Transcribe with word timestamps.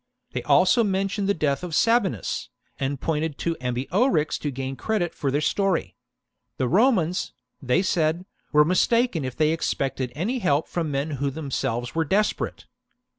They 0.31 0.41
also 0.41 0.83
mentioned 0.83 1.29
the 1.29 1.35
death 1.35 1.63
of 1.63 1.75
Sabinus, 1.75 2.49
and 2.79 2.99
pointed 2.99 3.37
to 3.37 3.55
Ambiorix 3.61 4.39
to 4.39 4.49
gain 4.49 4.75
credit 4.75 5.13
for 5.13 5.29
their 5.29 5.41
story. 5.41 5.95
The 6.57 6.67
Romans, 6.67 7.33
they 7.61 7.83
said, 7.83 8.25
were 8.51 8.65
mistaken 8.65 9.23
if 9.23 9.35
they 9.35 9.51
expected 9.51 10.11
any 10.15 10.39
help 10.39 10.67
from 10.67 10.89
men 10.89 11.11
who 11.11 11.25
were 11.25 11.31
themselves 11.33 11.91
desperate. 12.07 12.65